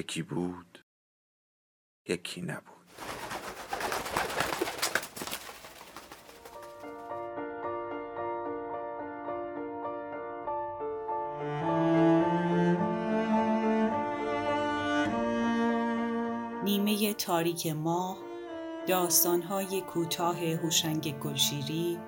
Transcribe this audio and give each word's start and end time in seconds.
یکی 0.00 0.22
بود 0.22 0.84
یکی 2.08 2.42
نبود. 2.42 2.86
نیمه 16.64 17.14
تاریک 17.14 17.66
ماه 17.66 18.18
داستانهای 18.88 19.80
کوتاه 19.80 20.38
هوشنگ 20.44 21.18
گلشیری 21.18 21.98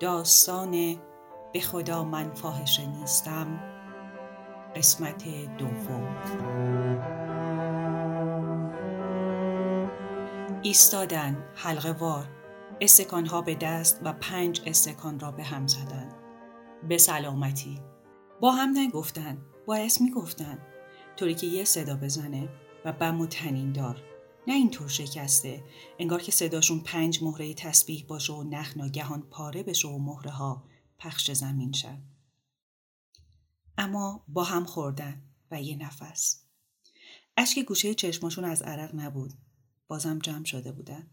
داستان 0.00 1.00
به 1.52 1.60
خدا 1.60 2.04
من 2.04 2.34
فاحشه 2.34 2.86
نیستم. 2.86 3.69
قسمت 4.80 5.24
دوم. 5.58 6.16
ایستادن 10.62 11.44
حلقه 11.54 11.92
وار. 11.92 12.28
استکان 12.80 13.26
ها 13.26 13.42
به 13.42 13.54
دست 13.54 14.00
و 14.04 14.12
پنج 14.12 14.62
استکان 14.66 15.20
را 15.20 15.32
به 15.32 15.44
هم 15.44 15.66
زدن. 15.66 16.08
به 16.88 16.98
سلامتی. 16.98 17.80
با 18.40 18.50
هم 18.50 18.78
نگفتن 18.78 19.38
باعث 19.66 20.00
می‌گفتن. 20.00 20.58
طوری 21.16 21.34
که 21.34 21.46
یه 21.46 21.64
صدا 21.64 21.96
بزنه 21.96 22.48
و 22.84 22.92
بم 22.92 23.20
و 23.20 23.26
تنین 23.26 23.72
دار. 23.72 24.02
نه 24.46 24.54
اینطور 24.54 24.88
شکسته. 24.88 25.64
انگار 25.98 26.22
که 26.22 26.32
صداشون 26.32 26.80
پنج 26.80 27.22
مهره 27.22 27.54
تسبیح 27.54 28.04
باشه 28.08 28.32
و 28.32 28.42
نخ 28.42 28.76
ناگهان 28.76 29.22
پاره 29.30 29.62
بشه 29.62 29.88
و 29.88 29.98
مهره 29.98 30.30
ها 30.30 30.64
پخش 30.98 31.30
زمین 31.30 31.72
شد 31.72 32.09
اما 33.80 34.24
با 34.28 34.44
هم 34.44 34.64
خوردن 34.64 35.22
و 35.50 35.62
یه 35.62 35.76
نفس. 35.76 36.44
اشک 37.36 37.58
گوشه 37.58 37.94
چشماشون 37.94 38.44
از 38.44 38.62
عرق 38.62 38.94
نبود. 38.94 39.32
بازم 39.88 40.18
جمع 40.18 40.44
شده 40.44 40.72
بودن. 40.72 41.10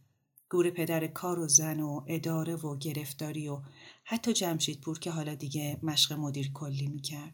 گور 0.50 0.70
پدر 0.70 1.08
کار 1.08 1.40
و 1.40 1.48
زن 1.48 1.80
و 1.80 2.04
اداره 2.08 2.56
و 2.56 2.78
گرفتاری 2.78 3.48
و 3.48 3.62
حتی 4.04 4.34
جمشید 4.34 4.82
پور 4.82 5.00
که 5.00 5.12
حالا 5.12 5.36
دیگه 5.36 5.80
مشق 5.84 6.14
مدیر 6.14 6.52
کلی 6.54 6.88
می‌کرد. 6.88 7.34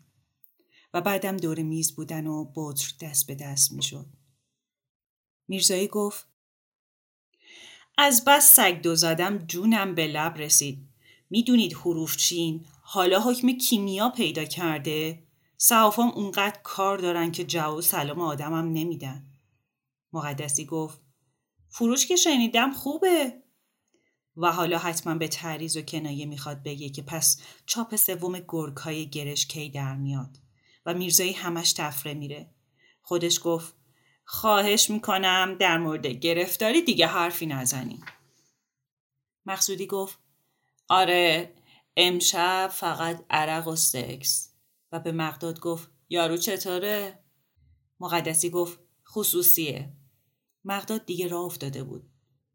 و 0.94 1.02
بعدم 1.02 1.38
دور 1.38 1.62
میز 1.62 1.95
بودن 1.95 2.28
و 2.28 2.52
بطر 2.56 2.94
دست 3.02 3.28
به 3.28 3.36
دست 3.36 3.72
می‌شد. 3.72 4.06
میرزایی 5.47 5.88
گفت 5.88 6.28
از 7.97 8.25
بس 8.25 8.56
سگ 8.56 8.81
دو 8.81 8.95
زدم 8.95 9.38
جونم 9.38 9.95
به 9.95 10.08
لب 10.08 10.38
رسید. 10.38 10.93
می‌دونید 11.34 11.73
حروف 11.73 12.17
چین 12.17 12.66
حالا 12.81 13.22
حکم 13.22 13.52
کیمیا 13.52 14.09
پیدا 14.09 14.45
کرده؟ 14.45 15.23
صحافام 15.58 16.09
اونقدر 16.09 16.59
کار 16.63 16.97
دارن 16.97 17.31
که 17.31 17.44
جواب 17.44 17.81
سلام 17.81 18.19
آدمم 18.19 18.74
نمیدن. 18.74 19.25
مقدسی 20.13 20.66
گفت 20.66 21.02
فروش 21.69 22.06
که 22.06 22.16
شنیدم 22.16 22.72
خوبه. 22.72 23.34
و 24.38 24.52
حالا 24.52 24.78
حتما 24.78 25.16
به 25.16 25.28
تعریض 25.28 25.78
و 25.78 25.81
کنایه 25.81 26.25
می‌خواد 26.25 26.63
بگه 26.63 26.90
که 26.90 27.02
پس 27.02 27.41
چاپ 27.66 27.96
سوم 27.96 28.40
گرگ 28.47 28.78
های 28.78 29.09
گرش 29.09 29.47
کی 29.47 29.69
در 29.69 29.96
میاد؟ 29.96 30.38
و 30.85 30.94
میرزایی 30.94 31.34
همش 31.34 31.74
تفره 31.74 32.13
میره. 32.13 32.50
خودش 33.02 33.40
گفت 33.44 33.75
خواهش 34.25 34.90
می‌کنم 34.90 35.56
در 35.59 35.78
مورد 35.78 36.08
گرفتاری 36.08 36.81
دیگه 36.81 37.08
حرفی 37.08 37.46
نزنی. 37.46 38.00
مقصودی 39.46 39.88
گفت 39.88 40.22
آره 40.94 41.54
امشب 41.98 42.70
فقط 42.74 43.26
عرق 43.30 43.68
و 43.68 43.76
سکس. 43.76 44.50
و 44.92 45.00
به 45.00 45.12
مقداد 45.12 45.59
گفت 45.59 45.90
یارو 46.09 46.38
چطوره؟ 46.38 47.20
مقدسی 48.00 48.50
گفت 48.50 48.80
خصوصیه. 49.08 49.94
مقداد 50.66 51.06
دیگه 51.06 51.28
راه 51.28 51.44
افتاده 51.44 51.84
بود. 51.84 52.09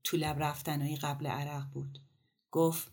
تو 0.05 0.17
لب 0.17 0.43
رفتنهای 0.43 0.97
قبل 0.97 1.27
عرق 1.27 1.65
بود. 1.75 1.99
گفت 2.51 2.93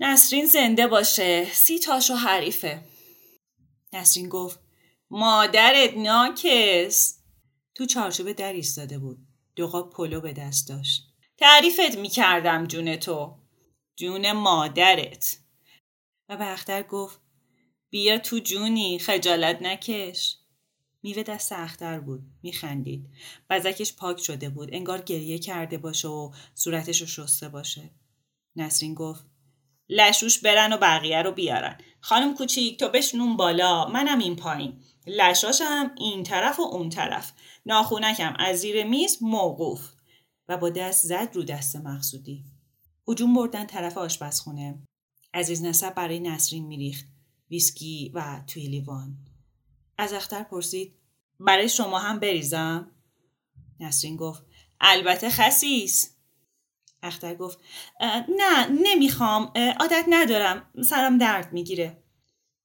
نسرین 0.00 0.46
زنده 0.46 0.86
باشه 0.86 1.44
سی 1.52 1.78
تاشو 1.78 2.14
حریفه. 2.14 2.84
نسرین 3.92 4.28
گفت 4.28 4.60
مادرت 5.10 5.96
ناکس. 5.96 7.18
تو 7.74 7.86
چارچوب 7.86 8.32
در 8.32 8.52
ایستاده 8.52 8.98
بود. 8.98 9.18
دو 9.56 9.66
قاب 9.66 9.90
پلو 9.90 10.20
به 10.20 10.32
دست 10.32 10.68
داشت. 10.68 11.02
تعریفت 11.38 11.98
می‌کردم 11.98 12.66
جون 12.66 12.96
تو. 12.96 13.41
جون 13.96 14.32
مادرت. 14.32 15.38
و 16.28 16.36
به 16.36 16.52
اختر 16.52 16.82
گفت 16.82 17.20
بیا 17.90 18.18
تو 18.18 18.38
جونی 18.38 18.98
خجالت 18.98 19.62
نکش. 19.62 20.38
میوه 21.02 21.22
دست 21.22 21.52
اختر 21.52 22.00
بود 22.00 22.22
میخندید. 22.42 23.08
بزکش 23.50 23.94
پاک 23.94 24.20
شده 24.20 24.48
بود 24.48 24.68
انگار 24.72 25.02
گریه 25.02 25.38
کرده 25.38 25.78
باشه 25.78 26.08
و 26.08 26.32
صورتش 26.54 27.00
رو 27.00 27.06
شسته 27.06 27.48
باشه. 27.48 27.90
نسرین 28.56 28.94
گفت 28.94 29.26
لشوش 29.88 30.38
برن 30.38 30.72
و 30.72 30.76
بقیه 30.76 31.22
رو 31.22 31.32
بیارن. 31.32 31.78
خانم 32.00 32.34
کوچیک 32.34 32.78
تو 32.78 32.88
بشنون 32.88 33.36
بالا. 33.36 33.88
منم 33.88 34.18
این 34.18 34.36
پایین. 34.36 34.80
لشاشم 35.06 35.90
این 35.98 36.22
طرف 36.22 36.60
و 36.60 36.62
اون 36.62 36.88
طرف. 36.88 37.32
ناخونکم 37.66 38.34
از 38.38 38.58
زیر 38.58 38.84
میز 38.84 39.18
موقوف. 39.20 39.88
و 40.48 40.56
با 40.56 40.70
دست 40.70 41.06
زد 41.06 41.28
رو 41.32 41.42
دست 41.42 41.76
مقصودی. 41.76 42.51
هجوم 43.08 43.34
بردن 43.34 43.66
طرف 43.66 43.98
آشپزخونه. 43.98 44.78
عزیز 45.34 45.62
نسب 45.62 45.94
برای 45.94 46.20
نسرین 46.20 46.66
میریخت. 46.66 47.04
ویسکی 47.50 48.10
و 48.14 48.40
توی 48.46 48.66
لیوان. 48.66 49.16
از 49.98 50.12
اختر 50.12 50.42
پرسید 50.42 50.94
برای 51.40 51.68
شما 51.68 51.98
هم 51.98 52.18
بریزم؟ 52.18 52.90
نسرین 53.80 54.16
گفت 54.16 54.42
البته 54.80 55.30
خسیس. 55.30 56.16
اختر 57.02 57.34
گفت 57.34 57.58
نه 58.38 58.68
نمی‌خوام 58.68 59.52
عادت 59.80 60.04
ندارم 60.08 60.70
سرم 60.84 61.18
درد 61.18 61.52
می‌گیره. 61.52 62.02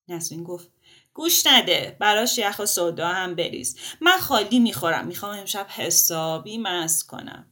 نسرین 0.07 0.43
گفت 0.43 0.71
گوش 1.13 1.47
نده 1.47 1.97
براش 1.99 2.37
یخ 2.37 2.59
و 2.59 2.65
سودا 2.65 3.07
هم 3.07 3.35
بریز. 3.35 3.77
من 4.01 4.17
خالی 4.17 4.59
می‌خورم 4.59 5.07
می‌خوام 5.07 5.37
امشب 5.39 5.67
حسابی 5.69 6.57
مست 6.57 7.07
کنم. 7.07 7.51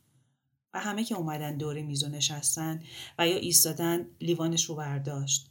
و 0.76 0.80
همه 0.80 1.04
که 1.04 1.16
اومدن 1.16 1.58
دور 1.58 1.82
میزو 1.82 2.10
نشستن 2.10 2.84
و 3.20 3.28
یا 3.28 3.36
ایستادن 3.36 4.08
لیوانش 4.22 4.66
رو 4.66 4.76
برداشت. 4.76 5.48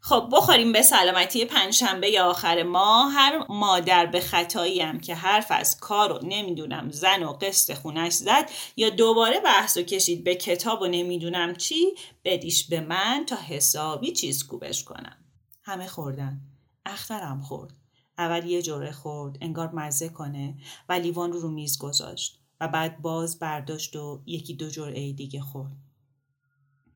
خب 0.00 0.28
بخوریم 0.32 0.72
به 0.72 0.82
سلامتی 0.82 1.44
پنجشنبه 1.44 2.10
یا 2.10 2.30
آخر 2.30 2.62
ماه. 2.62 3.12
هر 3.12 3.46
مادر 3.48 4.06
به 4.06 4.20
خطایی 4.20 4.80
هم 4.80 5.00
که 5.00 5.14
حرف 5.14 5.46
از 5.50 5.80
کار 5.80 6.12
و 6.12 6.20
نمی‌دونم 6.22 6.90
زن 6.90 7.22
و 7.22 7.32
قسط 7.32 7.74
خونش 7.74 8.12
زد 8.12 8.50
یا 8.76 8.90
دوباره 8.90 9.40
بحث 9.40 9.76
و 9.76 9.82
کشید 9.82 10.24
به 10.24 10.34
کتاب 10.34 10.82
و 10.82 10.86
نمی‌دونم 10.86 11.54
چی 11.54 11.94
بدیش 12.24 12.68
به 12.68 12.80
من 12.80 13.24
تا 13.28 13.36
حسابی 13.36 14.12
چیز 14.12 14.46
کوبش 14.46 14.84
کنم. 14.84 15.16
همه 15.62 15.86
خوردن. 15.86 16.40
اخترم 16.86 17.40
خورد. 17.40 17.72
اول 18.18 18.46
یه 18.46 18.62
جوره 18.62 18.92
خورد 18.92 19.38
انگار 19.40 19.70
مزه 19.70 20.08
کنه 20.08 20.54
و 20.88 20.92
لیوان 20.92 21.32
رو 21.32 21.40
رو 21.40 21.50
میز 21.50 21.78
گذاشت. 21.78 22.41
و 22.62 22.68
بعد 22.68 23.02
باز 23.02 23.38
برداشت 23.38 23.96
و 23.96 24.22
یکی 24.26 24.54
دو 24.54 24.70
جرعه 24.70 25.12
دیگه 25.12 25.40
خورد. 25.40 25.76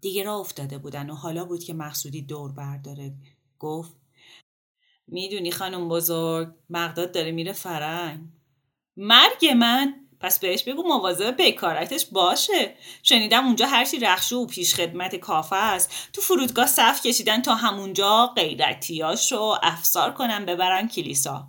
دیگه 0.00 0.22
را 0.22 0.38
افتاده 0.38 0.78
بودن 0.78 1.10
و 1.10 1.14
حالا 1.14 1.44
بود 1.44 1.64
که 1.64 1.74
مقصودی 1.74 2.22
دور 2.22 2.52
برداره. 2.52 3.14
گفت 3.58 3.96
می‌دونی 5.06 5.50
خانم 5.50 5.88
بزرگ 5.88 6.54
مقداد 6.70 7.12
داره 7.12 7.32
میره 7.32 7.52
فرنگ. 7.52 8.20
مرگ 8.96 9.46
من؟ 9.56 9.94
پس 10.20 10.38
بهش 10.38 10.62
بگو 10.64 10.82
مواظب 10.82 11.36
بیکارتش 11.36 12.06
باشه. 12.06 12.74
شنیدم 13.02 13.46
اونجا 13.46 13.66
هرچی 13.66 13.98
رخشو 13.98 14.36
و 14.36 14.46
پیش 14.46 14.74
خدمت 14.74 15.16
کافه 15.16 15.56
است. 15.56 15.90
تو 16.12 16.20
فرودگاه 16.20 16.66
صف 16.66 17.02
کشیدن 17.06 17.42
تا 17.42 17.54
همونجا 17.54 18.26
غیرتیاشو 18.26 19.54
افسار 19.62 20.12
کنن 20.12 20.44
ببرن 20.44 20.88
کلیسا. 20.88 21.48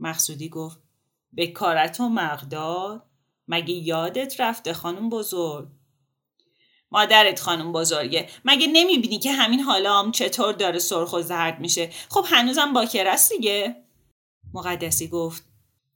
مقصودی 0.00 0.48
گفت 0.48 0.80
بکارت 1.36 2.00
و 2.00 2.08
مقداد؟ 2.08 3.07
مگه 3.48 3.74
یادت 3.74 4.40
رفته 4.40 4.72
خانم 4.72 5.08
بزرگ؟ 5.08 5.68
مادرت 6.90 7.40
خانم 7.40 7.72
بزرگه. 7.72 8.28
مگه 8.44 8.66
نمی‌بینی 8.66 9.18
که 9.18 9.32
همین 9.32 9.60
حالا 9.60 9.98
هم 9.98 10.12
چطور 10.12 10.52
داره 10.52 10.78
سرخ 10.78 11.12
و 11.12 11.22
زرد 11.22 11.60
میشه؟ 11.60 11.90
خب 12.08 12.24
هنوزم 12.28 12.72
باکر 12.72 13.16
دیگه. 13.30 13.76
مقدسی 14.54 15.08
گفت 15.08 15.44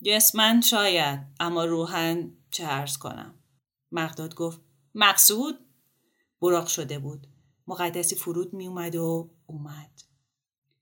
جسمن 0.05 0.61
شاید 0.61 1.21
اما 1.41 1.65
روحن 1.65 2.33
چه 2.51 2.67
عرض 2.67 2.99
کنم؟ 2.99 3.35
مقداد 3.93 4.35
گفت 4.35 4.61
مقصود؟ 4.95 5.59
براق 6.43 6.67
شده 6.67 6.99
بود. 6.99 7.27
مقدسی 7.67 8.17
فرود 8.17 8.55
میومد 8.55 8.97
و 8.97 9.31
اومد. 9.47 10.03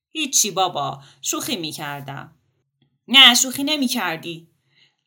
هیچی 0.08 0.50
بابا 0.50 1.02
شوخی 1.20 1.56
می‌کردم. 1.56 2.34
نه 3.08 3.34
شوخی 3.34 3.64
نمی‌کردی. 3.64 4.49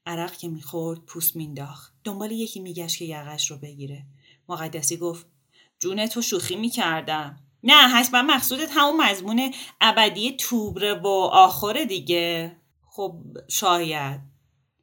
عرق 0.06 0.38
که 0.38 0.48
می‌خورد 0.48 1.06
پوست 1.06 1.36
مینداخت 1.36 1.94
دنبال 2.04 2.32
یکی 2.32 2.60
میگشت 2.60 2.98
که 2.98 3.06
یقش 3.06 3.52
رو 3.52 3.58
بگیره. 3.58 4.06
مقدسی 4.50 4.98
گفت 4.98 5.26
جون 5.80 6.08
تو 6.08 6.22
شوخی 6.22 6.56
می‌کردم. 6.56 7.40
نه 7.64 7.88
حتما 7.88 8.22
مقصودت 8.22 8.70
همون 8.72 9.02
مضمون 9.02 9.54
ابدی 9.82 10.32
توبره 10.32 10.94
و 10.94 11.08
آخر 11.32 11.84
دیگه. 11.84 12.56
خب 12.90 13.18
شاید. 13.48 14.22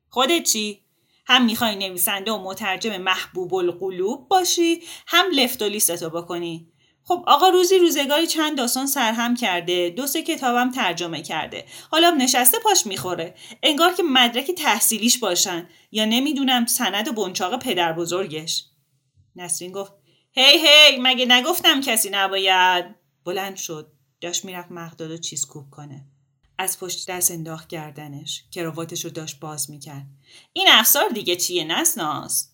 خودت 0.08 0.42
چی؟ 0.42 0.80
هم 1.26 1.44
می‌خوای 1.44 1.76
نویسنده 1.76 2.32
و 2.32 2.42
مترجم 2.42 2.96
محبوب 2.96 3.54
القلوب 3.54 4.28
باشی 4.28 4.80
هم 5.06 5.26
لفت 5.34 5.62
و 5.62 5.68
لیستتو 5.68 6.10
بکنی. 6.10 6.68
خب 7.04 7.24
آقا 7.26 7.48
روزی 7.48 7.78
روزگاری 7.78 8.26
چند 8.26 8.58
داستان 8.58 8.86
سرهم 8.86 9.36
کرده 9.36 9.90
دو 9.90 10.06
سه 10.06 10.22
کتابم 10.22 10.70
ترجمه 10.70 11.22
کرده. 11.22 11.64
حالا 11.90 12.10
نشسته 12.10 12.58
پاش 12.58 12.86
می‌خوره. 12.86 13.34
انگار 13.62 13.94
که 13.94 14.02
مدرک 14.02 14.50
تحصیلیش 14.50 15.18
باشن. 15.18 15.68
یا 15.92 16.04
نمی‌دونم 16.04 16.66
سند 16.66 17.08
و 17.08 17.12
بنچاق 17.12 17.62
پدر 17.62 17.92
بزرگش. 17.92 18.64
نسرین 19.36 19.72
گفت 19.72 19.92
هی 20.32 20.58
هی 20.58 20.98
مگه 21.00 21.26
نگفتم 21.26 21.80
کسی 21.80 22.10
نباید؟ 22.12 22.84
بلند 23.24 23.56
شد. 23.56 23.92
داشت 24.20 24.44
می‌رفت 24.44 24.72
مقداد 24.72 25.10
و 25.10 25.18
چیز 25.18 25.46
کوب 25.46 25.70
کنه. 25.70 26.06
از 26.58 26.78
پشت 26.78 27.10
دست 27.10 27.30
انداخت 27.30 27.68
گردنش. 27.68 28.44
کراواتش 28.50 29.04
رو 29.04 29.10
داشت 29.10 29.40
باز 29.40 29.70
می‌کرد. 29.70 30.06
این 30.52 30.66
افسار 30.70 31.08
دیگه 31.08 31.36
چیه 31.36 31.64
نسناس؟ 31.64 32.50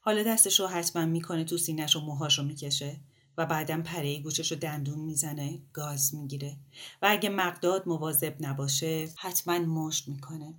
حالا 0.00 0.22
دستش 0.22 0.60
رو 0.60 0.66
حتما 0.66 1.06
می‌کنه 1.06 1.44
تو 1.44 1.58
سینش 1.58 1.96
و 1.96 2.00
موهاش 2.00 2.38
رو 2.38 2.44
می‌کشه. 2.44 3.00
و 3.38 3.46
بعدم 3.46 3.82
پره 3.82 4.20
گوشش 4.20 4.52
رو 4.52 4.58
دندون 4.58 4.98
می‌زنه 4.98 5.62
گاز 5.72 6.14
می‌گیره 6.14 6.56
و 7.02 7.06
اگه 7.10 7.28
مقداد 7.28 7.88
مواظب 7.88 8.36
نباشه 8.40 9.08
حتما 9.16 9.58
مشت 9.58 10.08
می‌کنه 10.08 10.54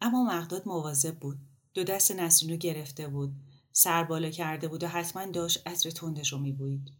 اما 0.00 0.24
مقداد 0.24 0.68
مواظب 0.68 1.18
بود 1.18 1.38
دو 1.74 1.84
دست 1.84 2.12
نسرین 2.12 2.50
رو 2.50 2.56
گرفته 2.56 3.08
بود 3.08 3.32
سر 3.72 4.04
بالا 4.04 4.30
کرده 4.30 4.68
بود 4.68 4.84
و 4.84 4.88
حتما 4.88 5.26
داشت 5.26 5.68
عطر 5.68 5.90
تندش 5.90 6.32
رو 6.32 6.38
میبوید 6.38 6.92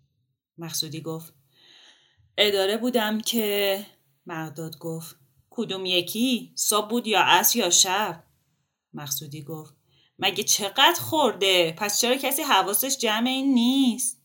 مقصودی 0.58 1.00
گفت 1.00 1.34
اداره 2.38 2.76
بودم 2.76 3.20
که 3.20 3.86
مقداد 4.26 4.78
گفت 4.78 5.16
کدوم 5.50 5.86
یکی؟ 5.86 6.52
صبح 6.54 6.88
بود 6.88 7.06
یا 7.06 7.20
عصر 7.20 7.58
یا 7.58 7.70
شب؟ 7.70 8.24
مقصودی 8.94 9.42
گفت 9.42 9.74
مگه 10.18 10.44
چقدر 10.44 11.00
خورده؟ 11.00 11.74
پس 11.78 12.00
چرا 12.00 12.16
کسی 12.16 12.42
حواسش 12.42 12.98
جمع 12.98 13.28
این 13.28 13.54
نیست؟ 13.54 14.15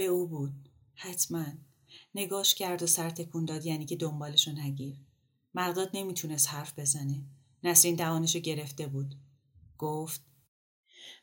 به 0.00 0.06
او 0.06 0.26
بود. 0.26 0.68
حتما. 0.94 1.44
نگاش 2.14 2.54
کرد 2.54 2.82
و 2.82 2.86
سر 2.86 3.10
تکون 3.10 3.44
داد 3.44 3.66
یعنی 3.66 3.86
که 3.86 3.96
دنبالشو 3.96 4.52
نگیر. 4.52 4.96
مقداد 5.54 5.90
نمی‌تونست 5.94 6.48
حرف 6.48 6.78
بزنه. 6.78 7.22
نسرین 7.64 7.94
دهانشو 7.94 8.38
گرفته 8.38 8.86
بود. 8.86 9.14
گفت 9.78 10.20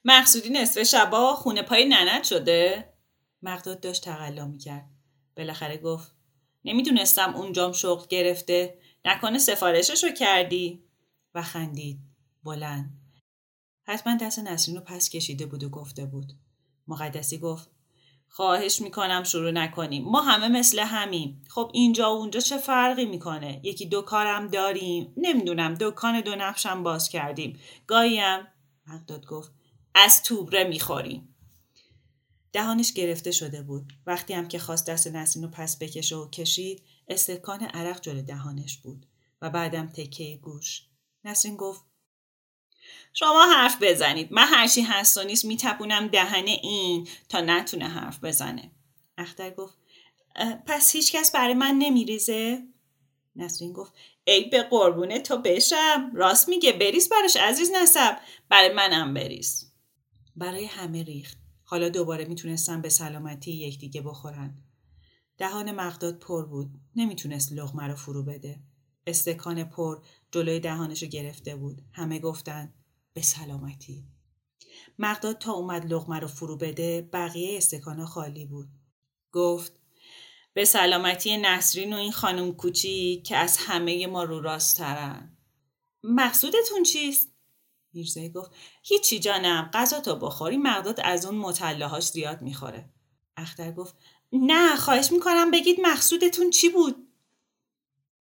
مقصودی 0.05 0.49
نصف 0.49 0.83
شبا 0.83 1.35
خونه 1.35 1.61
پای 1.61 1.85
ننت 1.85 2.23
شده؟ 2.23 2.93
مقداد 3.41 3.79
داشت 3.79 4.03
تقلا 4.03 4.45
می‌کرد. 4.45 4.89
بالاخره 5.37 5.77
گفت 5.77 6.15
نمی‌دونستم 6.65 7.35
اونجام 7.35 7.71
شغل 7.71 8.05
گرفته. 8.09 8.79
نکنه 9.05 9.37
سفارششو 9.37 10.11
کردی. 10.11 10.83
و 11.35 11.41
خندید. 11.41 11.99
بلند. 12.43 12.99
حتما 13.83 14.17
دست 14.21 14.39
نسرین 14.39 14.77
رو 14.77 14.83
پس 14.83 15.09
کشیده 15.09 15.45
بود 15.45 15.63
و 15.63 15.69
گفته 15.69 16.05
بود. 16.05 16.33
مقدسی 16.87 17.37
گفت 17.37 17.76
خواهش 18.29 18.81
می‌کنم 18.81 19.23
شروع 19.23 19.51
نکنیم. 19.51 20.03
ما 20.03 20.21
همه 20.21 20.47
مثل 20.47 20.79
همیم. 20.79 21.43
خب 21.49 21.71
اینجا 21.73 22.15
و 22.15 22.17
اونجا 22.17 22.39
چه 22.39 22.57
فرقی 22.57 23.05
می‌کنه؟ 23.05 23.59
یکی 23.63 23.85
دو 23.85 24.01
کارم 24.01 24.47
داریم. 24.47 25.13
نمی‌دونم 25.17 25.73
دکان 25.73 26.21
دو 26.21 26.35
نفشم 26.35 26.83
باز 26.83 27.09
کردیم. 27.09 27.59
گاهیم 27.87 28.47
مقداد 28.87 29.25
گفت 29.25 29.51
از 29.95 30.23
توبره 30.23 30.63
می‌خوریم. 30.63 31.35
دهانش 32.53 32.93
گرفته 32.93 33.31
شده 33.31 33.61
بود. 33.61 33.93
وقتی 34.05 34.33
هم 34.33 34.47
که 34.47 34.59
خواست 34.59 34.89
دست 34.89 35.07
نسرین 35.07 35.45
رو 35.45 35.51
پس 35.51 35.77
بکشه 35.79 36.15
و 36.15 36.29
کشید 36.29 36.83
استکان 37.07 37.61
عرق 37.63 38.01
جلو 38.01 38.21
دهانش 38.21 38.77
بود 38.77 39.05
و 39.41 39.49
بعدم 39.49 39.87
تکه 39.87 40.39
گوش. 40.41 40.83
نسرین 41.23 41.55
گفت 41.55 41.85
شما 43.19 43.45
حرف 43.45 43.77
بزنید. 43.81 44.31
من 44.31 44.45
هرچی 44.47 44.81
هست 44.81 45.17
و 45.17 45.23
نیست 45.23 45.45
میتپونم 45.45 46.07
دهن 46.07 46.45
این 46.45 47.07
تا 47.29 47.41
نتونه 47.41 47.87
حرف 47.87 48.23
بزنه. 48.23 48.71
اختر 49.17 49.49
گفت 49.49 49.77
پس 50.65 50.95
هیچکس 50.95 51.31
برای 51.31 51.53
من 51.53 51.75
نمیریزه؟ 51.75 52.63
نسرین 53.35 53.73
گفت 53.73 53.93
ای 54.23 54.49
به 54.49 54.63
قربونه 54.63 55.19
تو 55.19 55.37
بشم. 55.37 56.11
راست 56.13 56.49
میگه 56.49 56.71
بریز 56.73 57.09
براش 57.09 57.37
عزیز 57.37 57.71
نسب. 57.71 58.17
برای 58.49 58.73
منم 58.73 59.13
بریز. 59.13 59.71
برای 60.35 60.65
همه 60.65 61.03
ریخت. 61.03 61.37
حالا 61.63 61.89
دوباره 61.89 62.25
می‌تونستن 62.25 62.81
به 62.81 62.89
سلامتی 62.89 63.51
یکدیگه 63.51 64.01
بخورن. 64.01 64.57
دهان 65.37 65.71
مقداد 65.71 66.19
پر 66.19 66.45
بود. 66.45 66.69
نمی‌تونست 66.95 67.53
لغمه 67.53 67.87
رو 67.87 67.95
فرو 67.95 68.23
بده. 68.23 68.59
استکان 69.07 69.63
پر 69.63 70.01
جلوی 70.31 70.59
دهانشو 70.59 71.05
گرفته 71.05 71.55
بود. 71.55 71.81
همه 71.93 72.19
گفتن 72.19 72.73
به 73.17 73.23
سلامتی. 73.23 74.03
مقداد 74.99 75.37
تا 75.37 75.51
اومد 75.51 75.93
لغمه 75.93 76.19
رو 76.19 76.27
فرو 76.27 76.57
بده 76.57 77.09
بقیه 77.13 77.57
استکان 77.57 78.05
خالی 78.05 78.45
بود. 78.45 78.67
گفت 79.31 79.79
به 80.53 80.65
سلامتی 80.65 81.37
نسرین 81.37 81.93
و 81.93 81.95
این 81.95 82.11
خانم 82.11 82.51
کوچی 82.51 83.21
که 83.21 83.37
از 83.37 83.57
همه 83.57 84.07
ما 84.07 84.23
رو 84.23 84.41
راسترن 84.41 85.37
مقصودتون 86.03 86.83
چیست؟ 86.83 87.31
میرزایی 87.93 88.29
گفت 88.29 88.51
هیچی 88.83 89.19
جانم 89.19 89.69
غذا 89.73 89.99
تو 89.99 90.15
بخوری 90.15 90.57
مقداد 90.57 90.99
از 91.03 91.25
اون 91.25 91.35
مطلعهاش 91.35 92.07
زیاد 92.07 92.41
می‌خوره. 92.41 92.89
اختر 93.37 93.71
گفت 93.71 93.95
نه 94.31 94.75
خواهش 94.75 95.11
می‌کنم 95.11 95.51
بگید 95.51 95.77
مقصودتون 95.81 96.49
چی 96.49 96.69
بود؟ 96.69 97.06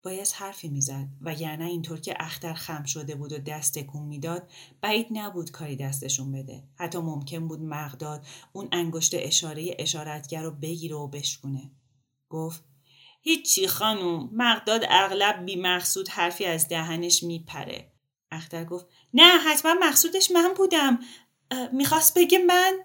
باید 0.06 0.28
حرفی 0.28 0.68
می‌زد 0.68 1.08
وگرنه 1.22 1.66
اینطور 1.66 2.00
که 2.00 2.16
اختر 2.20 2.54
خم 2.54 2.84
شده 2.84 3.16
بود 3.16 3.34
و 3.34 3.38
دست 3.38 3.80
تکون 3.80 4.04
می‌داد 4.04 4.50
بعید 4.82 5.08
نبود 5.12 5.52
کاری 5.52 5.76
دستشون 5.76 6.32
بده. 6.32 6.64
حتی 6.76 6.98
ممکن 6.98 7.48
بود 7.48 7.62
مقداد 7.62 8.26
اون 8.54 8.68
انگشت 8.72 9.12
اشاره 9.18 9.76
اشارتگر 9.80 10.44
رو 10.44 10.52
بگیره 10.52 10.96
و 10.96 11.08
بشکونه. 11.08 11.72
گفت 12.30 12.64
هیچی 13.22 13.68
خانوم 13.68 14.30
مقداد 14.34 14.82
اغلب 14.90 15.46
بی 15.46 15.56
مقصود 15.56 16.10
حرفی 16.10 16.46
از 16.46 16.68
دهنش 16.68 17.24
میپره. 17.24 17.92
اختر 18.32 18.66
گفت 18.66 18.86
نه 19.14 19.38
حتما 19.38 19.74
مقصودش 19.82 20.32
من 20.32 20.54
بودم. 20.58 21.00
می‌خواست 21.74 22.18
بگه 22.18 22.38
من؟ 22.38 22.80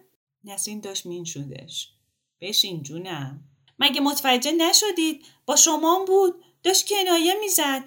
نسرین 0.45 0.81
داشت 0.81 1.07
مین 1.07 1.25
شدش. 1.25 1.93
بشین 2.41 2.83
جونم. 2.83 3.45
مگه 3.79 4.01
متوجه 4.01 4.53
نشدید؟ 4.53 5.27
با 5.47 5.57
شما 5.57 6.05
بود. 6.07 6.45
داشت 6.63 6.89
کنایه 6.89 7.35
می‌زد. 7.41 7.85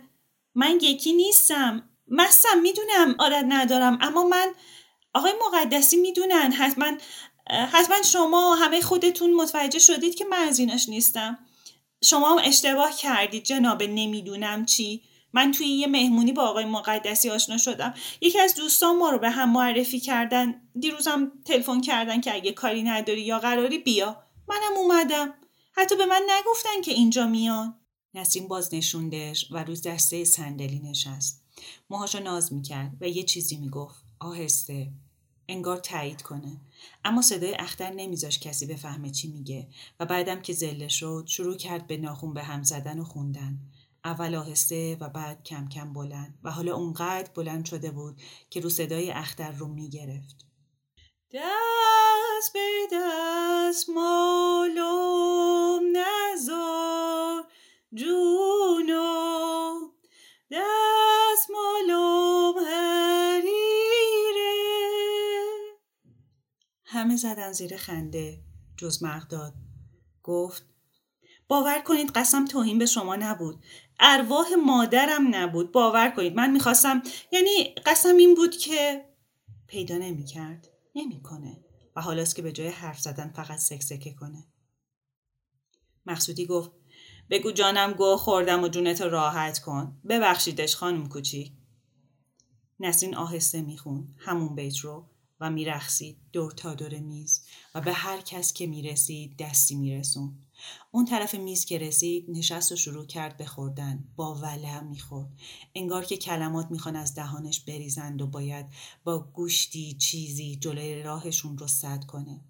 من 0.56 0.80
یکی 0.82 1.14
نیستم. 1.14 1.90
مستم 2.08 2.60
می‌دونم 2.62 3.16
عادت 3.20 3.46
ندارم 3.48 3.98
اما 4.02 4.24
من 4.24 4.54
آقای 5.14 5.34
مقدسی 5.48 5.98
می‌دونن 5.98 6.52
حتما 6.52 6.98
حتما 7.72 8.02
شما 8.02 8.56
همه 8.56 8.82
خودتون 8.82 9.34
متوجه 9.34 9.80
شدید 9.80 10.16
که 10.16 10.26
من 10.26 10.38
از 10.38 10.60
ایناش 10.60 10.90
نیستم. 10.90 11.40
شما 12.04 12.32
هم 12.32 12.42
اشتباه 12.48 12.96
کردید 12.96 13.44
جناب 13.44 13.84
نمی‌دونم 13.84 14.66
چی. 14.66 15.04
من 15.34 15.52
توی 15.52 15.68
یه 15.68 15.88
مهمونی 15.88 16.32
با 16.32 16.44
آقای 16.44 16.66
مقدسی 16.66 17.30
آشنا 17.30 17.58
شدم. 17.58 17.94
یکی 18.22 18.40
از 18.40 18.56
دوستان 18.56 18.98
ما 18.98 19.10
رو 19.10 19.20
به 19.20 19.30
هم 19.30 19.52
معرفی 19.52 20.00
کردن. 20.00 20.62
دیروزم 20.80 21.32
تلفن 21.46 21.82
کردن 21.82 22.22
که 22.22 22.34
اگه 22.34 22.52
کاری 22.52 22.84
نداری 22.84 23.22
یا 23.22 23.40
قراری 23.40 23.78
بیا. 23.78 24.24
منم 24.48 24.78
اومدم. 24.78 25.34
حتی 25.76 25.96
به 25.96 26.06
من 26.06 26.22
نگفتن 26.30 26.82
که 26.82 26.92
اینجا 26.92 27.28
میان. 27.28 27.80
نسرین 28.14 28.48
باز 28.48 28.74
نشوندش 28.74 29.52
و 29.52 29.64
روز 29.64 29.82
دسته 29.82 30.24
صندلی 30.24 30.80
نشست. 30.80 31.44
موهاشو 31.90 32.20
ناز 32.20 32.54
می‌کرد 32.54 32.98
و 33.02 33.08
یه 33.08 33.24
چیزی 33.24 33.58
می‌گفت. 33.58 34.04
آهسته. 34.20 34.92
انگار 35.48 35.78
تایید 35.78 36.22
کنه. 36.22 36.62
اما 37.06 37.22
صدای 37.22 37.54
اختر 37.54 37.90
نمیذاش 37.90 38.40
کسی 38.40 38.66
بفهمه 38.66 39.10
چی 39.10 39.28
میگه 39.28 39.68
و 40.00 40.06
بعدم 40.06 40.42
که 40.42 40.54
زله 40.54 40.88
شد 40.88 41.24
شروع 41.28 41.58
کرد 41.58 41.88
به 41.88 41.98
ناخون 41.98 42.34
به 42.34 42.44
هم 42.44 42.64
زدن 42.64 43.00
و 43.00 43.04
خوندن. 43.04 43.60
اول 44.06 44.36
آهسته 44.36 44.98
و 45.00 45.10
بعد 45.10 45.44
کم 45.44 45.70
کم 45.70 45.94
بلند. 45.94 46.40
و 46.44 46.52
حالا 46.52 46.76
اونقدر 46.76 47.32
بلند 47.36 47.66
شده 47.66 47.92
بود 47.92 48.22
که 48.50 48.60
رو 48.60 48.70
صدای 48.70 49.12
اختر 49.12 49.52
رو 49.52 49.68
می‌گرفت. 49.68 50.46
دست 51.34 52.54
به 52.54 52.88
دست 52.94 53.90
مالو 53.90 55.80
نزار. 55.94 57.23
جونو 57.94 59.90
دست 60.52 61.50
حریره. 62.68 63.74
همه 66.84 67.16
زدن 67.16 67.52
زیر 67.52 67.78
خنده 67.78 68.40
جز 68.78 69.04
مقداد. 69.04 69.54
گفت 70.24 70.64
باور 71.48 71.80
کنید 71.80 72.12
قسم 72.12 72.46
توهین 72.46 72.80
به 72.80 72.86
شما 72.86 73.16
نبود. 73.16 73.64
ارواح 74.00 74.48
مادرم 74.66 75.36
نبود. 75.36 75.72
باور 75.72 76.10
کنید 76.10 76.36
من 76.36 76.52
می‌خواستم 76.52 77.02
یعنی 77.32 77.76
قسم 77.86 78.18
این 78.18 78.36
بود 78.36 78.58
که 78.58 79.06
پیدا 79.68 79.98
نمی‌کرد 79.98 80.68
نمی‌کنه 80.96 81.66
و 81.96 82.02
حالاست 82.02 82.36
که 82.36 82.42
به 82.42 82.52
جای 82.52 82.68
حرف 82.68 83.00
زدن 83.00 83.34
فقط 83.36 83.58
سکسکه 83.58 84.14
کنه. 84.14 84.48
مقصودی 86.06 86.46
گفت 86.46 86.72
بگو 87.34 87.52
جانم 87.52 87.94
گوه 87.94 88.18
خوردم 88.18 88.64
و 88.64 88.68
جونت 88.68 89.02
راحت 89.02 89.60
کن. 89.60 89.98
ببخشیدش 90.10 90.76
خانم 90.76 91.10
کوچیک 91.10 91.52
نسرین 92.80 93.16
آهسته 93.16 93.62
میخون 93.62 94.16
همون 94.18 94.56
بیت 94.56 94.78
رو. 94.78 95.06
و 95.40 95.50
میرخسید 95.50 96.18
دور 96.32 96.52
تا 96.52 96.74
دور 96.74 97.00
میز. 97.00 97.42
و 97.76 97.82
به 97.82 97.94
هر 97.94 98.22
کس 98.22 98.54
که 98.54 98.68
می‌رسید 98.68 99.38
دستی 99.38 99.76
میرسون 99.76 100.34
اون 100.92 101.06
طرف 101.06 101.36
میز 101.36 101.66
که 101.66 101.78
رسید 101.78 102.26
نشست 102.30 102.72
و 102.72 102.76
شروع 102.76 103.06
کرد 103.06 103.38
به 103.38 103.46
خوردن. 103.46 104.04
با 104.16 104.36
ولع 104.36 104.82
می‌خورد. 104.82 105.30
انگار 105.76 106.06
که 106.06 106.18
کلمات 106.18 106.72
می‌خوان 106.72 106.96
از 106.96 107.16
دهانش 107.16 107.60
بریزند 107.60 108.22
و 108.22 108.28
باید 108.28 108.66
با 109.04 109.20
گوشتی 109.20 109.94
چیزی 109.94 110.56
جلوی 110.56 111.04
راهشون 111.04 111.58
رو 111.58 111.68
سد 111.68 112.04
کنه. 112.06 112.42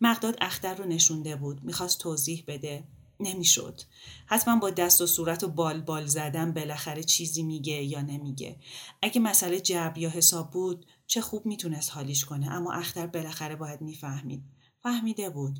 مقداد 0.00 0.36
اختر 0.40 0.74
رو 0.74 0.84
نشونده 0.84 1.36
بود. 1.36 1.64
می‌خواست 1.64 1.98
توضیح 1.98 2.44
بده. 2.46 2.84
نمی‌شد. 3.20 3.80
حتما 4.26 4.56
با 4.56 4.70
دست 4.70 5.00
و 5.00 5.06
صورت 5.06 5.44
و 5.44 5.48
بال 5.48 5.80
بال 5.80 6.06
زدن 6.06 6.52
بالاخره 6.52 7.02
چیزی 7.02 7.42
میگه 7.42 7.82
یا 7.82 8.02
نمیگه. 8.02 8.60
اگه 9.02 9.20
مسئله 9.20 9.60
جبر 9.60 9.98
یا 9.98 10.10
حساب 10.10 10.50
بود 10.50 10.86
چه 11.06 11.20
خوب 11.20 11.46
می‌تونست 11.46 11.90
حالیش 11.92 12.24
کنه 12.24 12.50
اما 12.50 12.72
اختر 12.72 13.06
بالاخره 13.06 13.56
باید 13.56 13.80
می‌فهمید. 13.80 14.44
فهمیده 14.82 15.30
بود. 15.30 15.58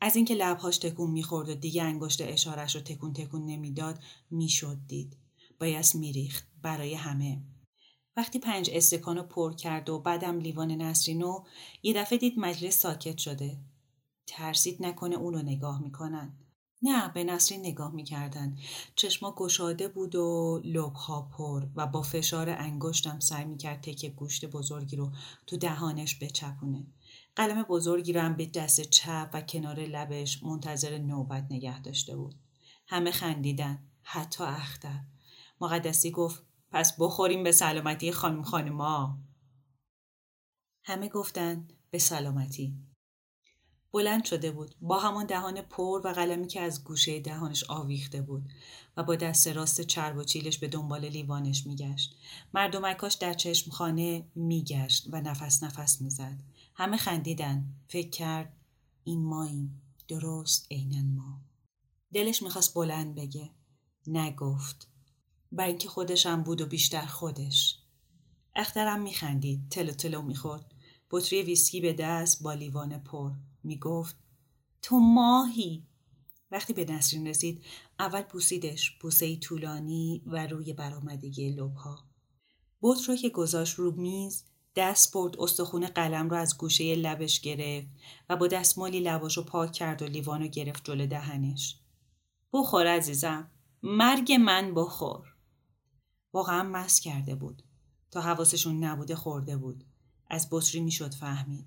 از 0.00 0.16
اینکه 0.16 0.34
لبهاش 0.34 0.78
تکون 0.78 1.10
می‌خورد 1.10 1.48
و 1.48 1.54
دیگه 1.54 1.82
انگشت 1.82 2.20
اشارش 2.20 2.74
رو 2.74 2.80
تکون 2.80 3.12
تکون 3.12 3.46
نمی‌داد 3.46 4.02
می‌شد 4.30 4.78
دید. 4.86 5.16
بایست 5.60 5.94
میریخت 5.94 6.48
برای 6.62 6.94
همه. 6.94 7.42
وقتی 8.16 8.38
پنج 8.38 8.70
استکان 8.72 9.16
رو 9.16 9.22
پر 9.22 9.54
کرد 9.54 9.88
و 9.88 9.98
بعدم 9.98 10.38
لیوان 10.38 10.70
نسرینو 10.70 11.44
یه 11.82 11.92
دفعه 11.92 12.18
دید 12.18 12.34
مجلس 12.36 12.78
ساکت 12.78 13.18
شده. 13.18 13.60
ترسید 14.30 14.82
نکنه 14.82 15.16
اون 15.16 15.34
رو 15.34 15.42
نگاه 15.42 15.82
می‌کنن. 15.82 16.36
نه 16.82 17.08
به 17.08 17.24
نسرین 17.24 17.60
نگاه 17.60 17.92
می‌کردن. 17.94 18.56
چشما 18.94 19.34
گشاده 19.36 19.88
بود 19.88 20.14
و 20.14 20.60
لبها 20.64 21.22
پر 21.22 21.66
و 21.74 21.86
با 21.86 22.02
فشار 22.02 22.50
انگشتم 22.50 23.20
سعی 23.20 23.44
می‌کرد 23.44 23.80
تکه 23.80 24.08
گوشت 24.08 24.44
بزرگی 24.44 24.96
رو 24.96 25.12
تو 25.46 25.56
دهانش 25.56 26.22
بچپونه. 26.22 26.86
قلم 27.36 27.62
بزرگی 27.62 28.12
رو 28.12 28.20
هم 28.20 28.36
به 28.36 28.46
دست 28.46 28.80
چپ 28.80 29.30
و 29.32 29.40
کنار 29.40 29.80
لبش 29.80 30.42
منتظر 30.42 30.98
نوبت 30.98 31.46
نگه 31.50 31.82
داشته 31.82 32.16
بود. 32.16 32.34
همه 32.86 33.10
خندیدن. 33.10 33.78
حتی 34.02 34.44
اختر. 34.44 35.00
مقدسی 35.60 36.10
گفت 36.10 36.44
پس 36.70 36.96
بخوریم 37.00 37.42
به 37.42 37.52
سلامتی 37.52 38.12
خانم 38.12 38.42
خانما. 38.42 39.18
همه 40.84 41.08
گفتن 41.08 41.68
به 41.90 41.98
سلامتی. 41.98 42.89
بلند 43.92 44.24
شده 44.24 44.50
بود. 44.50 44.74
با 44.80 44.98
همان 44.98 45.26
دهان 45.26 45.62
پر 45.62 46.00
و 46.04 46.08
قلمی 46.08 46.46
که 46.46 46.60
از 46.60 46.84
گوشه 46.84 47.20
دهانش 47.20 47.64
آویخته 47.64 48.22
بود 48.22 48.52
و 48.96 49.02
با 49.02 49.16
دست 49.16 49.48
راست 49.48 49.80
چرب 49.80 50.16
و 50.16 50.24
چیلش 50.24 50.58
به 50.58 50.68
دنبال 50.68 51.04
لیوانش 51.04 51.66
میگشت. 51.66 52.16
مردمکاش 52.54 53.14
در 53.14 53.32
چشم 53.32 53.70
خانه 53.70 54.26
میگشت 54.34 55.08
و 55.12 55.20
نفس 55.20 55.62
نفس 55.62 56.00
می‌زد. 56.00 56.42
همه 56.74 56.96
خندیدن. 56.96 57.64
فکر 57.88 58.10
کرد 58.10 58.56
این 59.04 59.24
ماییم. 59.24 59.82
درست 60.08 60.66
عینا 60.70 61.02
ما. 61.02 61.40
دلش 62.12 62.42
می‌خواست 62.42 62.74
بلند 62.74 63.14
بگه. 63.14 63.50
نگفت. 64.06 64.88
بر 65.52 65.66
اینکه 65.66 65.88
خودشم 65.88 66.42
بود 66.42 66.60
و 66.60 66.66
بیشتر 66.66 67.06
خودش. 67.06 67.78
اخترم 68.56 69.02
میخندید. 69.02 69.68
تلو 69.70 69.92
تلو 69.92 70.22
می‌خورد. 70.22 70.74
بطری 71.10 71.42
ویسکی 71.42 71.80
به 71.80 71.92
دست 71.92 72.42
با 72.42 72.54
لیوان 72.54 72.98
پر. 72.98 73.32
می‌گفت 73.64 74.16
تو 74.82 74.98
ماهی؟ 74.98 75.86
وقتی 76.50 76.72
به 76.72 76.84
نسرین 76.84 77.26
رسید 77.26 77.64
اول 77.98 78.22
بوسیدش 78.22 78.90
بوسه 78.90 79.36
طولانی 79.36 80.22
و 80.26 80.46
روی 80.46 80.72
برآمدگی 80.72 81.50
لبها. 81.50 81.98
بطر 82.82 83.06
رو 83.06 83.16
که 83.16 83.28
گذاشت 83.28 83.74
رو 83.74 83.90
میز 83.90 84.44
دست 84.76 85.12
برد 85.12 85.40
استخون 85.40 85.86
قلم 85.86 86.28
رو 86.28 86.36
از 86.36 86.58
گوشه 86.58 86.94
لبش 86.94 87.40
گرفت 87.40 87.88
و 88.28 88.36
با 88.36 88.46
دستمالی 88.46 89.00
لباش 89.00 89.36
رو 89.36 89.42
پاک 89.42 89.72
کرد 89.72 90.02
و 90.02 90.06
لیوانو 90.06 90.46
گرفت 90.46 90.84
جلو 90.84 91.06
دهنش. 91.06 91.80
بخور 92.52 92.86
عزیزم 92.86 93.50
مرگ 93.82 94.32
من 94.32 94.74
بخور. 94.74 95.34
واقعا 96.32 96.62
مس 96.62 97.00
کرده 97.00 97.34
بود. 97.34 97.62
تا 98.10 98.20
حواسشون 98.20 98.84
نبوده 98.84 99.16
خورده 99.16 99.56
بود. 99.56 99.84
از 100.26 100.48
بطری 100.50 100.80
می‌شد 100.80 101.14
فهمید. 101.14 101.66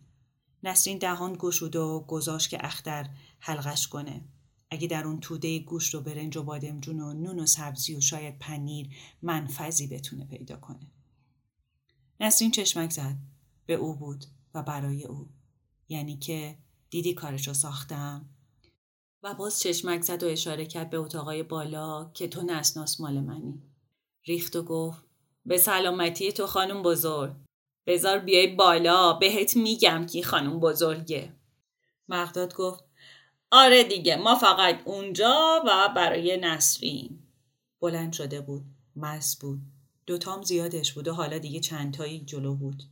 نسرین 0.63 0.97
دهان 0.97 1.35
گشود 1.39 1.75
و 1.75 2.05
گذاشت 2.07 2.49
که 2.49 2.65
اختر 2.65 3.09
حلقش 3.39 3.87
کنه. 3.87 4.21
اگه 4.71 4.87
در 4.87 5.07
اون 5.07 5.19
توده 5.19 5.59
گوشت 5.59 5.95
و 5.95 6.01
برنج 6.01 6.37
و 6.37 6.43
بادمجون 6.43 6.99
و 6.99 7.13
نون 7.13 7.39
و 7.39 7.45
سبزی 7.45 7.95
و 7.95 8.01
شاید 8.01 8.39
پنیر 8.39 8.89
منفذی 9.21 9.87
بتونه 9.87 10.25
پیدا 10.25 10.57
کنه. 10.57 10.91
نسرین 12.19 12.51
چشمک 12.51 12.91
زد. 12.91 13.15
به 13.65 13.73
او 13.73 13.95
بود 13.95 14.25
و 14.53 14.63
برای 14.63 15.03
او. 15.03 15.29
یعنی 15.89 16.17
که 16.17 16.57
دیدی 16.89 17.13
کارشو 17.13 17.53
ساختم؟ 17.53 18.29
و 19.23 19.33
باز 19.33 19.59
چشمک 19.59 20.01
زد 20.01 20.23
و 20.23 20.27
اشاره 20.27 20.65
کرد 20.65 20.89
به 20.89 20.97
اتاقای 20.97 21.43
بالا 21.43 22.11
که 22.13 22.27
تو 22.27 22.41
نسناس 22.41 22.99
مال 22.99 23.19
منی. 23.19 23.63
ریخت 24.25 24.55
و 24.55 24.63
گفت 24.63 25.03
به 25.45 25.57
سلامتی 25.57 26.31
تو 26.31 26.47
خانم 26.47 26.81
بزرگ. 26.81 27.35
بزار 27.87 28.19
بیای 28.19 28.47
بالا 28.47 29.13
بهت 29.13 29.55
میگم 29.55 30.05
کی 30.05 30.23
خانم 30.23 30.59
بزرگه. 30.59 31.33
مقداد 32.09 32.55
گفت 32.55 32.83
آره 33.51 33.83
دیگه 33.83 34.15
ما 34.15 34.35
فقط 34.35 34.79
اونجا 34.85 35.63
و 35.67 35.89
برای 35.95 36.37
نسرین. 36.37 37.19
بلند 37.81 38.13
شده 38.13 38.41
بود 38.41 38.63
مس 38.95 39.37
بود. 39.39 39.59
دوتام 40.05 40.41
زیادش 40.41 40.93
بود 40.93 41.07
و 41.07 41.13
حالا 41.13 41.37
دیگه 41.37 41.59
چندتایی 41.59 42.25
جلو 42.25 42.55
بود. 42.55 42.83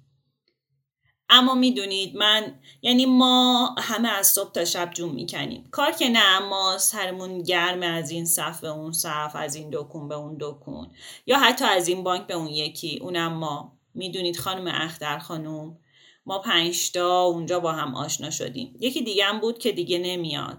اما 1.30 1.56
می‌دونید 1.56 2.16
من 2.16 2.60
یعنی 2.82 3.06
ما 3.06 3.76
همه 3.78 4.10
از 4.10 4.28
صبح 4.28 4.52
تا 4.52 4.66
شب 4.66 4.92
جون 4.94 5.12
می‌کنیم. 5.12 5.68
کار 5.72 5.92
که 5.92 6.10
نه 6.10 6.40
ما 6.40 6.78
سرمون 6.78 7.44
گرم 7.44 7.82
از 7.82 8.12
این 8.12 8.26
صف 8.26 8.62
به 8.62 8.68
اون 8.68 8.92
صف 8.92 9.32
از 9.36 9.56
این 9.56 9.70
دکون 9.74 10.08
به 10.08 10.16
اون 10.16 10.38
دکون. 10.40 10.92
یا 11.26 11.40
حتی 11.40 11.66
از 11.66 11.88
این 11.88 12.04
بانک 12.04 12.28
به 12.28 12.34
اون 12.34 12.48
یکی 12.48 13.00
اونم 13.02 13.34
ما. 13.34 13.81
می‌دونید 13.94 14.38
خانم 14.38 14.68
اختر 14.68 15.20
خانم 15.20 15.78
ما 16.26 16.40
پنجتا 16.40 17.24
اونجا 17.24 17.60
با 17.60 17.72
هم 17.72 17.96
آشنا 17.96 18.30
شدیم. 18.30 18.76
یکی 18.80 19.02
دیگه 19.02 19.26
هم 19.26 19.40
بود 19.40 19.58
که 19.58 19.72
دیگه 19.72 19.98
نمیاد. 19.98 20.58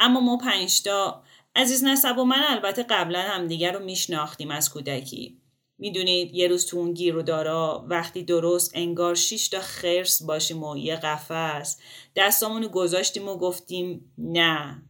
اما 0.00 0.20
ما 0.20 0.36
پنجتا 0.36 1.22
عزیز 1.56 1.84
نسب 1.84 2.18
و 2.18 2.24
من 2.24 2.42
البته 2.48 2.82
قبلا 2.82 3.20
هم 3.20 3.46
دیگه 3.46 3.70
رو 3.70 3.84
میشناختیم 3.84 4.50
از 4.50 4.70
کودکی. 4.70 5.40
می‌دونید 5.78 6.34
یه 6.34 6.48
روز 6.48 6.66
تو 6.66 6.76
اون 6.76 6.94
گیر 6.94 7.16
و 7.16 7.22
دارا 7.22 7.86
وقتی 7.88 8.22
درست 8.22 8.72
انگار 8.74 9.14
شیش 9.14 9.48
تا 9.48 9.60
خرس 9.60 10.22
باشیم 10.22 10.62
و 10.62 10.76
یه 10.76 10.96
قفس 10.96 11.78
دستامونو 12.16 12.68
گذاشتیم 12.68 13.28
و 13.28 13.36
گفتیم 13.36 14.14
نه. 14.18 14.82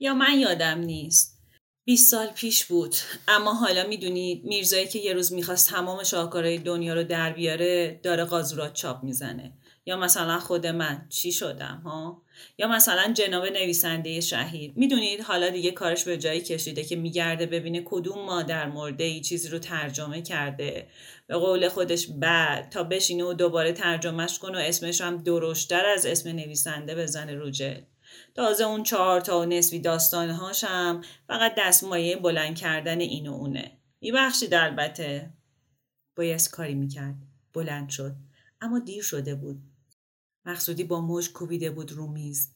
یا 0.00 0.14
من 0.14 0.38
یادم 0.38 0.78
نیست. 0.78 1.31
20 1.84 2.10
سال 2.10 2.26
پیش 2.26 2.64
بود. 2.64 2.94
اما 3.28 3.54
حالا 3.54 3.86
می‌دونید 3.86 4.44
میرزایی 4.44 4.86
که 4.86 4.98
یه 4.98 5.12
روز 5.12 5.32
می‌خواست 5.32 5.70
تمام 5.70 6.04
شاهکارهای 6.04 6.58
دنیا 6.58 6.94
رو 6.94 7.04
در 7.04 7.32
بیاره 7.32 8.00
داره 8.02 8.24
قازورات 8.24 8.72
چاپ 8.72 9.02
می‌زنه. 9.02 9.52
یا 9.86 9.96
مثلا 9.96 10.38
خود 10.38 10.66
من. 10.66 11.06
چی 11.08 11.32
شدم 11.32 11.82
ها؟ 11.84 12.22
یا 12.58 12.68
مثلا 12.68 13.12
جناب 13.12 13.46
نویسنده 13.46 14.20
شهیر 14.20 14.72
می‌دونید 14.76 15.20
حالا 15.20 15.48
دیگه 15.48 15.70
کارش 15.70 16.04
به 16.04 16.18
جایی 16.18 16.40
کشیده 16.40 16.84
که 16.84 16.96
میگرده 16.96 17.46
ببینه 17.46 17.82
کدوم 17.84 18.24
مادر 18.24 18.68
مرده 18.68 19.04
ای 19.04 19.20
چیزی 19.20 19.48
رو 19.48 19.58
ترجمه 19.58 20.22
کرده. 20.22 20.88
به 21.26 21.36
قول 21.36 21.68
خودش 21.68 22.06
بعد 22.06 22.70
تا 22.70 22.82
بشینه 22.82 23.24
و 23.24 23.32
دوباره 23.32 23.72
ترجمهش 23.72 24.38
کنه 24.38 24.58
و 24.58 24.60
اسمش 24.60 25.00
هم 25.00 25.22
درشتر 25.22 25.86
از 25.86 26.06
اسم 26.06 26.28
نویسنده 26.28 26.94
بزنه 26.94 27.34
روجه 27.34 27.86
تازه 28.34 28.64
اون 28.64 28.82
چهار 28.82 29.20
تا 29.20 29.40
و 29.40 29.44
نصفی 29.44 29.80
داستانهاشم 29.80 31.00
فقط 31.28 31.54
دستمایه 31.58 32.16
بلند 32.16 32.56
کردن 32.56 33.00
این 33.00 33.26
و 33.26 33.32
اونه. 33.32 33.78
میبخشید 34.00 34.54
البته. 34.54 35.30
بایست 36.16 36.50
کاری 36.50 36.74
می‌کرد. 36.74 37.14
بلند 37.52 37.88
شد. 37.88 38.14
اما 38.60 38.78
دیر 38.78 39.02
شده 39.02 39.34
بود. 39.34 39.62
مقصودی 40.44 40.84
با 40.84 41.00
مش 41.00 41.30
کوبیده 41.30 41.70
بود 41.70 41.92
رو 41.92 42.06
میز. 42.06 42.48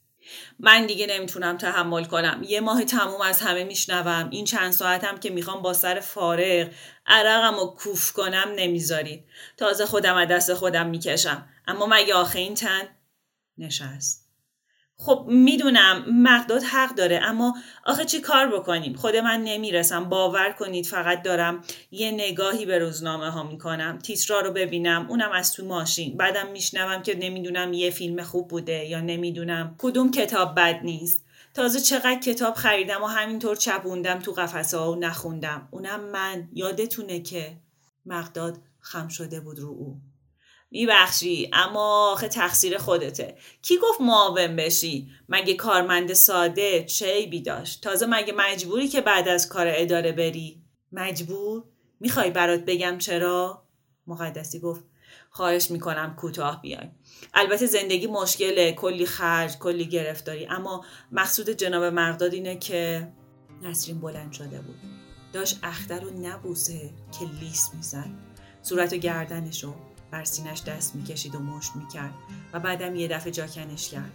من 0.58 0.86
دیگه 0.86 1.06
نمی‌تونم 1.06 1.56
تحمل 1.56 2.04
کنم. 2.04 2.42
یه 2.48 2.60
ماه 2.60 2.84
تموم 2.84 3.20
از 3.20 3.40
همه 3.40 3.64
میشنوم. 3.64 4.30
این 4.30 4.44
چند 4.44 4.70
ساعتم 4.70 5.18
که 5.18 5.30
می‌خوام 5.30 5.62
با 5.62 5.72
سر 5.72 6.00
فارغ 6.00 6.70
عرقم 7.06 7.58
و 7.58 7.66
کوف 7.66 8.12
کنم 8.12 8.48
نمی‌ذارید. 8.56 9.24
تازه 9.56 9.86
خودم 9.86 10.16
از 10.16 10.28
دست 10.28 10.54
خودم 10.54 10.86
می‌کشم. 10.86 11.48
اما 11.66 11.86
مگه 11.90 12.14
آخه 12.14 12.38
این 12.38 12.54
تن؟ 12.54 12.88
نشست. 13.58 14.25
خب 14.98 15.26
می‌دونم 15.28 16.04
مقداد 16.08 16.62
حق 16.62 16.94
داره 16.94 17.20
اما 17.22 17.54
آخه 17.84 18.04
چی 18.04 18.20
کار 18.20 18.46
بکنیم؟ 18.46 18.94
خود 18.94 19.16
من 19.16 19.44
نمی‌رسم. 19.44 20.04
باور 20.04 20.52
کنید 20.52 20.86
فقط 20.86 21.22
دارم 21.22 21.62
یه 21.90 22.10
نگاهی 22.10 22.66
به 22.66 22.78
روزنامه 22.78 23.30
ها 23.30 23.42
می‌کنم 23.42 23.98
تیترا 23.98 24.40
رو 24.40 24.50
ببینم 24.52 25.06
اونم 25.08 25.32
از 25.32 25.52
تو 25.52 25.64
ماشین. 25.64 26.16
بعدم 26.16 26.46
میشنوم 26.52 27.02
که 27.02 27.16
نمی‌دونم 27.16 27.72
یه 27.72 27.90
فیلم 27.90 28.22
خوب 28.22 28.48
بوده 28.48 28.84
یا 28.84 29.00
نمی‌دونم. 29.00 29.74
کدوم 29.78 30.10
کتاب 30.10 30.54
بد 30.56 30.80
نیست؟ 30.82 31.24
تازه 31.54 31.80
چقدر 31.80 32.20
کتاب 32.20 32.54
خریدم 32.54 33.02
و 33.02 33.06
همینطور 33.06 33.56
چپوندم 33.56 34.18
تو 34.18 34.32
قفسه 34.32 34.78
ها 34.78 34.92
و 34.92 34.96
نخوندم. 34.96 35.68
اونم 35.70 36.00
من. 36.00 36.48
یادتونه 36.52 37.20
که 37.20 37.56
مقداد 38.06 38.58
خم 38.80 39.08
شده 39.08 39.40
بود 39.40 39.58
رو 39.58 39.68
او. 39.68 40.00
میبخشی 40.76 41.50
اما 41.52 42.12
آخه 42.12 42.28
تقصیر 42.28 42.78
خودته. 42.78 43.36
کی 43.62 43.74
گفت 43.78 44.00
معاون 44.00 44.56
بشی؟ 44.56 45.08
مگه 45.28 45.54
کارمند 45.54 46.12
ساده 46.12 46.84
چه 46.84 47.26
داشت؟ 47.44 47.82
تازه 47.82 48.06
مگه 48.06 48.32
مجبوری 48.36 48.88
که 48.88 49.00
بعد 49.00 49.28
از 49.28 49.48
کار 49.48 49.66
اداره 49.70 50.12
بری؟ 50.12 50.62
مجبور؟ 50.92 51.64
می‌خوای 52.00 52.30
برات 52.30 52.60
بگم 52.60 52.98
چرا؟ 52.98 53.62
مقدسی 54.06 54.60
گفت 54.60 54.84
خواهش 55.30 55.70
می‌کنم 55.70 56.16
کوتاه 56.16 56.62
بیای. 56.62 56.90
البته 57.34 57.66
زندگی 57.66 58.06
مشکله 58.06 58.72
کلی 58.72 59.06
خرج 59.06 59.58
کلی 59.58 59.84
گرفتاری 59.84 60.46
اما 60.46 60.84
مقصود 61.12 61.50
جناب 61.50 61.84
مقداد 61.84 62.34
اینه 62.34 62.56
که 62.56 63.12
نسرین 63.62 64.00
بلند 64.00 64.32
شده 64.32 64.60
بود. 64.60 64.76
داشت 65.32 65.58
اختر 65.62 66.00
رو 66.00 66.10
نبوسه 66.10 66.90
که 67.18 67.26
لیس 67.40 67.70
می‌زد. 67.74 68.10
صورت 68.62 68.92
و 68.92 68.96
گردنشو 68.96 69.74
بر 70.10 70.24
سینش 70.24 70.62
دست 70.62 70.94
می‌کشید 70.94 71.34
و 71.34 71.38
مشت 71.38 71.76
می‌کرد 71.76 72.14
و 72.52 72.60
بعدم 72.60 72.94
یه 72.94 73.08
دفعه 73.08 73.32
جاکنش 73.32 73.90
کرد. 73.90 74.12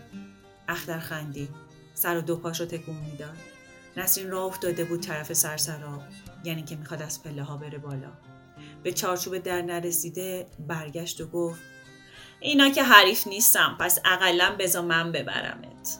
اختر 0.68 1.00
خندید. 1.00 1.50
سر 1.94 2.18
و 2.18 2.22
دو 2.22 2.38
پاش 2.38 2.60
رو 2.60 2.66
تکون 2.66 2.96
می‌داد. 2.96 3.38
نسرین 3.98 4.32
راه 4.32 4.44
افتاده 4.44 4.84
بود 4.84 5.02
طرف 5.02 5.34
سرسرا 5.34 6.02
یعنی 6.44 6.64
که 6.64 6.76
می‌خواد 6.76 7.02
از 7.02 7.24
پله 7.24 7.44
ها 7.44 7.58
بره 7.58 7.78
بالا. 7.78 8.12
به 8.84 8.92
چارچوب 8.92 9.38
در 9.38 9.62
نرسیده 9.62 10.48
برگشت 10.68 11.22
و 11.22 11.28
گفت 11.28 11.62
اینا 12.40 12.70
که 12.70 12.84
حریف 12.84 13.28
نیستم 13.28 13.78
پس 13.80 14.00
اقلا 14.06 14.56
بزا 14.60 14.82
من 14.82 15.12
ببرمت. 15.12 16.00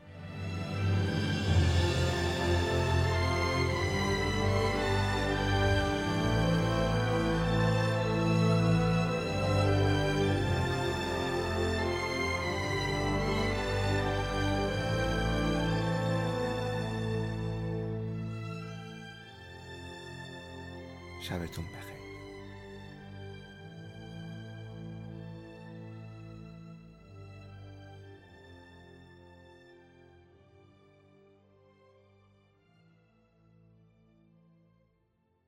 شبتون 21.21 21.65
بخیر. 21.65 21.90